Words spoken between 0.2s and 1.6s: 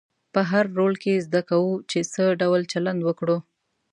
په هر رول کې زده